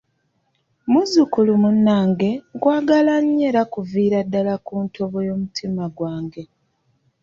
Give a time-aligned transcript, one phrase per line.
[0.91, 6.43] Muzzukulu, munnange nkwagala nnyo era kuviira ddala ku ntobo y'omutima gwange.